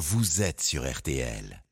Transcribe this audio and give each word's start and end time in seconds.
vous 0.00 0.40
êtes 0.40 0.62
sur 0.62 0.90
RTL. 0.90 1.62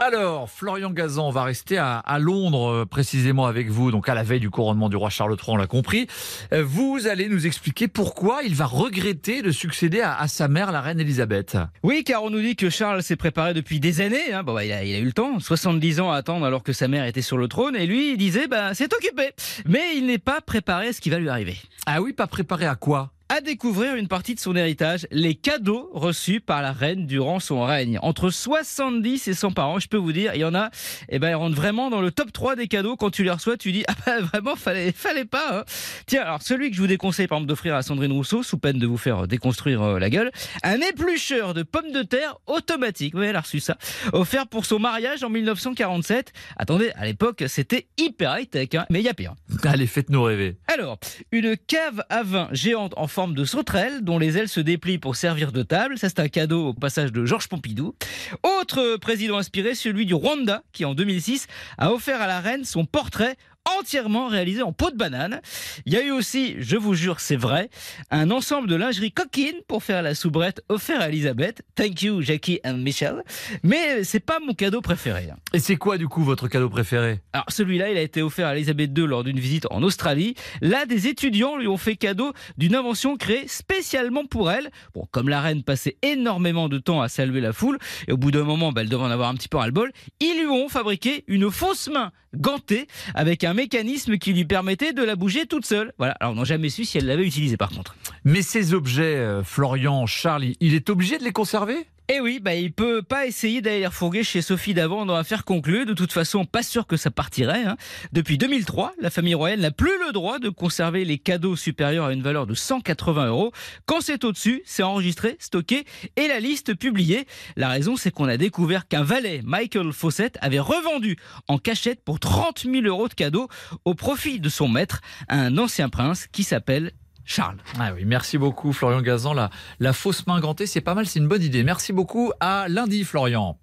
Alors, 0.00 0.50
Florian 0.50 0.90
Gazan, 0.90 1.28
on 1.28 1.30
va 1.30 1.44
rester 1.44 1.76
à, 1.78 1.98
à 1.98 2.18
Londres 2.18 2.70
euh, 2.70 2.84
précisément 2.86 3.46
avec 3.46 3.68
vous, 3.70 3.90
donc 3.90 4.08
à 4.08 4.14
la 4.14 4.22
veille 4.22 4.40
du 4.40 4.48
couronnement 4.50 4.88
du 4.90 4.96
roi 4.96 5.08
Charles 5.10 5.32
III, 5.32 5.44
on 5.48 5.56
l'a 5.56 5.66
compris. 5.66 6.06
Euh, 6.52 6.62
Vous 6.62 7.06
allez 7.06 7.28
nous 7.28 7.46
expliquer 7.46 7.88
pourquoi 7.88 8.42
il 8.42 8.54
va 8.54 8.66
regretter 8.66 9.40
de 9.42 9.50
succéder 9.50 10.00
à, 10.02 10.14
à 10.18 10.28
sa 10.28 10.46
mère, 10.48 10.72
la 10.72 10.80
reine 10.82 11.00
Elisabeth. 11.00 11.56
Oui, 11.82 12.04
car 12.04 12.22
on 12.22 12.28
nous 12.30 12.40
dit 12.40 12.54
que 12.54 12.68
Charles 12.70 13.02
s'est 13.02 13.16
préparé 13.16 13.54
depuis 13.54 13.80
des 13.80 14.00
années. 14.02 14.32
hein. 14.32 14.42
Bon, 14.42 14.52
bah, 14.54 14.64
il, 14.64 14.72
a, 14.72 14.84
il 14.84 14.94
a 14.94 14.98
eu 14.98 15.04
le 15.06 15.12
temps, 15.12 15.40
70 15.40 16.00
ans 16.00 16.10
à 16.10 16.16
attendre 16.16 16.44
alors 16.44 16.62
que 16.62 16.72
sa 16.74 16.86
mère 16.86 17.04
était 17.06 17.22
sur 17.22 17.38
le 17.38 17.48
trône. 17.48 17.76
Et 17.76 17.86
lui, 17.86 18.12
il 18.12 18.18
disait, 18.18 18.46
bah, 18.46 18.74
c'est 18.74 18.92
occupé. 18.94 19.30
Mais 19.66 19.96
il 19.96 20.06
n'est 20.06 20.18
pas 20.18 20.40
préparé 20.42 20.88
à 20.88 20.92
ce 20.92 21.00
qui 21.00 21.08
va 21.10 21.18
lui 21.18 21.28
arriver. 21.30 21.56
Ah 21.86 22.02
oui, 22.02 22.12
pas 22.12 22.26
préparé 22.26 22.66
à 22.66 22.76
quoi? 22.76 23.10
À 23.30 23.42
découvrir 23.42 23.94
une 23.94 24.08
partie 24.08 24.34
de 24.34 24.40
son 24.40 24.56
héritage, 24.56 25.06
les 25.10 25.34
cadeaux 25.34 25.90
reçus 25.92 26.40
par 26.40 26.62
la 26.62 26.72
reine 26.72 27.06
durant 27.06 27.40
son 27.40 27.62
règne. 27.62 27.98
Entre 28.00 28.30
70 28.30 29.28
et 29.28 29.34
100 29.34 29.50
par 29.52 29.68
an, 29.68 29.78
je 29.78 29.86
peux 29.86 29.98
vous 29.98 30.12
dire, 30.12 30.32
il 30.34 30.40
y 30.40 30.44
en 30.46 30.54
a, 30.54 30.70
eh 31.10 31.18
ben, 31.18 31.28
ils 31.28 31.34
rentrent 31.34 31.54
vraiment 31.54 31.90
dans 31.90 32.00
le 32.00 32.10
top 32.10 32.32
3 32.32 32.56
des 32.56 32.68
cadeaux. 32.68 32.96
Quand 32.96 33.10
tu 33.10 33.24
les 33.24 33.30
reçois, 33.30 33.58
tu 33.58 33.70
dis, 33.70 33.84
ah 33.88 33.92
bah, 34.06 34.20
vraiment, 34.22 34.56
fallait, 34.56 34.92
fallait 34.92 35.26
pas. 35.26 35.58
hein. 35.58 35.64
Tiens, 36.06 36.22
alors 36.22 36.40
celui 36.40 36.70
que 36.70 36.76
je 36.76 36.80
vous 36.80 36.86
déconseille, 36.86 37.26
par 37.26 37.36
exemple, 37.36 37.50
d'offrir 37.50 37.74
à 37.74 37.82
Sandrine 37.82 38.12
Rousseau, 38.12 38.42
sous 38.42 38.56
peine 38.56 38.78
de 38.78 38.86
vous 38.86 38.96
faire 38.96 39.28
déconstruire 39.28 39.82
euh, 39.82 39.98
la 39.98 40.08
gueule, 40.08 40.30
un 40.62 40.80
éplucheur 40.80 41.52
de 41.52 41.64
pommes 41.64 41.92
de 41.92 42.02
terre 42.02 42.38
automatique. 42.46 43.12
Oui, 43.14 43.26
elle 43.26 43.36
a 43.36 43.42
reçu 43.42 43.60
ça. 43.60 43.76
Offert 44.14 44.46
pour 44.46 44.64
son 44.64 44.78
mariage 44.78 45.22
en 45.22 45.28
1947. 45.28 46.32
Attendez, 46.56 46.92
à 46.96 47.04
l'époque, 47.04 47.44
c'était 47.48 47.88
hyper 47.98 48.38
high-tech, 48.38 48.68
hein, 48.74 48.86
mais 48.88 49.00
il 49.00 49.04
y 49.04 49.10
a 49.10 49.14
pire. 49.14 49.34
Allez, 49.64 49.86
faites-nous 49.86 50.22
rêver. 50.22 50.56
Alors, 50.66 50.98
une 51.30 51.58
cave 51.58 52.02
à 52.08 52.22
vin 52.22 52.48
géante 52.52 52.94
en 52.96 53.06
forme 53.18 53.34
de 53.34 53.44
sauterelle 53.44 54.02
dont 54.02 54.16
les 54.16 54.38
ailes 54.38 54.48
se 54.48 54.60
déplient 54.60 54.98
pour 54.98 55.16
servir 55.16 55.50
de 55.50 55.64
table. 55.64 55.98
Ça, 55.98 56.08
c'est 56.08 56.20
un 56.20 56.28
cadeau 56.28 56.68
au 56.68 56.72
passage 56.72 57.10
de 57.10 57.24
Georges 57.24 57.48
Pompidou. 57.48 57.96
Autre 58.44 58.96
président 58.98 59.38
inspiré, 59.38 59.74
celui 59.74 60.06
du 60.06 60.14
Rwanda, 60.14 60.62
qui 60.72 60.84
en 60.84 60.94
2006 60.94 61.48
a 61.78 61.90
offert 61.90 62.22
à 62.22 62.28
la 62.28 62.38
reine 62.38 62.64
son 62.64 62.84
portrait 62.84 63.36
entièrement 63.78 64.28
réalisé 64.28 64.62
en 64.62 64.72
peau 64.72 64.90
de 64.90 64.96
banane. 64.96 65.40
Il 65.86 65.92
y 65.92 65.96
a 65.96 66.02
eu 66.04 66.10
aussi, 66.10 66.56
je 66.58 66.76
vous 66.76 66.94
jure, 66.94 67.20
c'est 67.20 67.36
vrai, 67.36 67.70
un 68.10 68.30
ensemble 68.30 68.68
de 68.68 68.76
lingerie 68.76 69.12
coquine 69.12 69.56
pour 69.66 69.82
faire 69.82 70.02
la 70.02 70.14
soubrette 70.14 70.62
offert 70.68 71.00
à 71.00 71.08
Elisabeth. 71.08 71.62
Thank 71.74 72.02
you, 72.02 72.22
Jackie 72.22 72.60
and 72.64 72.78
Michel. 72.78 73.22
Mais 73.62 74.04
c'est 74.04 74.20
pas 74.20 74.38
mon 74.40 74.54
cadeau 74.54 74.80
préféré. 74.80 75.28
hein. 75.30 75.36
Et 75.52 75.58
c'est 75.58 75.76
quoi 75.76 75.98
du 75.98 76.08
coup 76.08 76.22
votre 76.22 76.48
cadeau 76.48 76.68
préféré? 76.68 77.20
Alors 77.32 77.46
celui-là, 77.48 77.90
il 77.90 77.96
a 77.96 78.02
été 78.02 78.22
offert 78.22 78.48
à 78.48 78.56
Elisabeth 78.56 78.90
II 78.96 79.06
lors 79.06 79.24
d'une 79.24 79.38
visite 79.40 79.66
en 79.70 79.82
Australie. 79.82 80.34
Là, 80.60 80.86
des 80.86 81.06
étudiants 81.08 81.56
lui 81.56 81.68
ont 81.68 81.76
fait 81.76 81.96
cadeau 81.96 82.32
d'une 82.56 82.74
invention 82.74 83.16
créée 83.16 83.46
spécialement 83.48 84.24
pour 84.24 84.50
elle. 84.50 84.70
Bon, 84.94 85.06
comme 85.10 85.28
la 85.28 85.40
reine 85.40 85.62
passait 85.62 85.96
énormément 86.02 86.68
de 86.68 86.78
temps 86.78 87.00
à 87.02 87.08
saluer 87.08 87.40
la 87.40 87.52
foule, 87.52 87.78
et 88.06 88.12
au 88.12 88.16
bout 88.16 88.30
d'un 88.30 88.44
moment, 88.44 88.72
bah, 88.72 88.80
elle 88.82 88.88
devait 88.88 89.02
en 89.02 89.10
avoir 89.10 89.28
un 89.28 89.34
petit 89.34 89.48
peu 89.48 89.56
ras-le-bol, 89.58 89.92
ils 90.20 90.38
lui 90.40 90.46
ont 90.46 90.68
fabriqué 90.68 91.24
une 91.26 91.50
fausse 91.50 91.88
main 91.88 92.12
gantée 92.34 92.86
avec 93.14 93.42
un 93.44 93.54
mécanisme 93.58 94.18
qui 94.18 94.32
lui 94.32 94.44
permettait 94.44 94.92
de 94.92 95.02
la 95.02 95.16
bouger 95.16 95.46
toute 95.46 95.66
seule. 95.66 95.92
Voilà, 95.98 96.14
alors 96.20 96.32
on 96.32 96.36
n'a 96.36 96.44
jamais 96.44 96.68
su 96.70 96.84
si 96.84 96.96
elle 96.98 97.06
l'avait 97.06 97.26
utilisé 97.26 97.56
par 97.56 97.70
contre. 97.70 97.96
Mais 98.24 98.42
ces 98.42 98.72
objets, 98.72 99.16
euh, 99.16 99.42
Florian, 99.42 100.06
Charles, 100.06 100.44
il- 100.44 100.56
il 100.60 100.74
est 100.74 100.88
obligé 100.90 101.18
de 101.18 101.24
les 101.24 101.32
conserver? 101.32 101.86
Eh 102.10 102.20
oui, 102.20 102.40
bah 102.40 102.54
il 102.54 102.72
peut 102.72 103.02
pas 103.02 103.26
essayer 103.26 103.60
d'aller 103.60 103.86
refourguer 103.86 104.24
chez 104.24 104.40
Sophie 104.40 104.72
d'avant 104.72 105.04
dans 105.04 105.14
l'affaire 105.14 105.44
conclue. 105.44 105.84
De 105.84 105.92
toute 105.92 106.10
façon, 106.10 106.46
pas 106.46 106.62
sûr 106.62 106.86
que 106.86 106.96
ça 106.96 107.10
partirait. 107.10 107.64
hein. 107.64 107.76
Depuis 108.12 108.38
2003, 108.38 108.94
la 108.98 109.10
famille 109.10 109.34
royale 109.34 109.60
n'a 109.60 109.70
plus 109.70 109.92
le 110.06 110.12
droit 110.12 110.38
de 110.38 110.48
conserver 110.48 111.04
les 111.04 111.18
cadeaux 111.18 111.54
supérieurs 111.54 112.06
à 112.06 112.14
une 112.14 112.22
valeur 112.22 112.46
de 112.46 112.54
180 112.54 113.26
euros. 113.26 113.52
Quand 113.84 114.00
c'est 114.00 114.24
au-dessus, 114.24 114.62
c'est 114.64 114.82
enregistré, 114.82 115.36
stocké 115.38 115.84
et 116.16 116.28
la 116.28 116.40
liste 116.40 116.74
publiée. 116.74 117.26
La 117.56 117.68
raison, 117.68 117.94
c'est 117.96 118.10
qu'on 118.10 118.26
a 118.28 118.38
découvert 118.38 118.88
qu'un 118.88 119.02
valet, 119.04 119.42
Michael 119.44 119.92
Fawcett, 119.92 120.38
avait 120.40 120.60
revendu 120.60 121.18
en 121.46 121.58
cachette 121.58 122.02
pour 122.02 122.20
30 122.20 122.60
000 122.60 122.86
euros 122.86 123.08
de 123.08 123.14
cadeaux 123.14 123.48
au 123.84 123.92
profit 123.94 124.40
de 124.40 124.48
son 124.48 124.68
maître, 124.68 125.02
un 125.28 125.58
ancien 125.58 125.90
prince 125.90 126.26
qui 126.32 126.42
s'appelle 126.42 126.92
Charles. 127.28 127.58
Ah 127.78 127.92
oui, 127.94 128.04
merci 128.06 128.38
beaucoup 128.38 128.72
Florian 128.72 129.02
Gazan. 129.02 129.34
La, 129.34 129.50
la 129.80 129.92
fausse 129.92 130.26
main 130.26 130.40
gantée, 130.40 130.66
c'est 130.66 130.80
pas 130.80 130.94
mal, 130.94 131.06
c'est 131.06 131.18
une 131.18 131.28
bonne 131.28 131.42
idée. 131.42 131.62
Merci 131.62 131.92
beaucoup. 131.92 132.32
À 132.40 132.68
lundi, 132.68 133.04
Florian. 133.04 133.58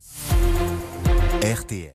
RTL. 1.42 1.92